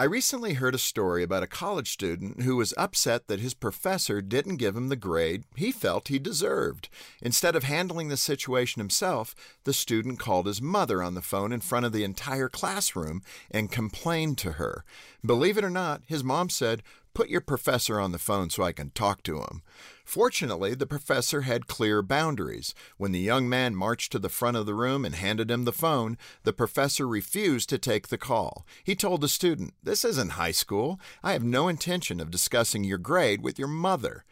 [0.00, 4.22] I recently heard a story about a college student who was upset that his professor
[4.22, 6.88] didn't give him the grade he felt he deserved.
[7.20, 9.34] Instead of handling the situation himself,
[9.64, 13.70] the student called his mother on the phone in front of the entire classroom and
[13.70, 14.86] complained to her.
[15.22, 16.82] Believe it or not, his mom said,
[17.12, 19.62] Put your professor on the phone so I can talk to him.
[20.04, 22.74] Fortunately, the professor had clear boundaries.
[22.98, 25.72] When the young man marched to the front of the room and handed him the
[25.72, 28.64] phone, the professor refused to take the call.
[28.84, 31.00] He told the student, This isn't high school.
[31.22, 34.24] I have no intention of discussing your grade with your mother.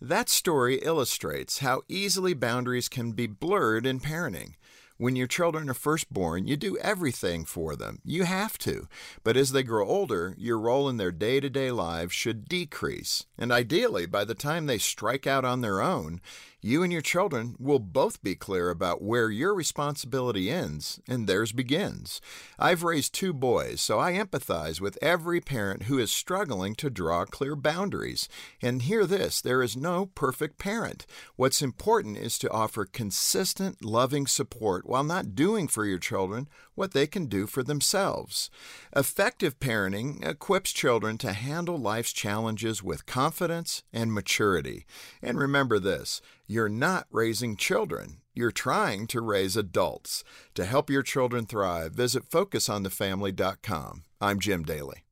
[0.00, 4.54] That story illustrates how easily boundaries can be blurred in parenting.
[5.00, 8.02] When your children are first born, you do everything for them.
[8.04, 8.86] You have to.
[9.24, 13.24] But as they grow older, your role in their day to day lives should decrease.
[13.38, 16.20] And ideally, by the time they strike out on their own,
[16.62, 21.52] you and your children will both be clear about where your responsibility ends and theirs
[21.52, 22.20] begins.
[22.58, 27.24] I've raised two boys, so I empathize with every parent who is struggling to draw
[27.24, 28.28] clear boundaries.
[28.60, 31.06] And hear this there is no perfect parent.
[31.36, 36.92] What's important is to offer consistent, loving support while not doing for your children what
[36.92, 38.50] they can do for themselves.
[38.96, 44.86] Effective parenting equips children to handle life's challenges with confidence and maturity.
[45.22, 48.16] And remember this you're not raising children.
[48.34, 50.24] You're trying to raise adults.
[50.54, 54.02] To help your children thrive, visit FocusOnTheFamily.com.
[54.20, 55.04] I'm Jim Daly.